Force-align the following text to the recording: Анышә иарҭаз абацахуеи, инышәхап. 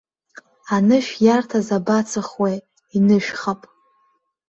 Анышә 0.75 1.13
иарҭаз 1.25 1.67
абацахуеи, 1.77 2.57
инышәхап. 2.95 3.61